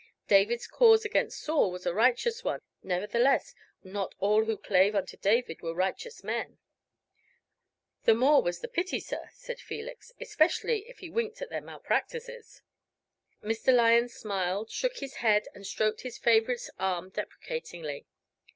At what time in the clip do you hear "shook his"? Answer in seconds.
14.71-15.17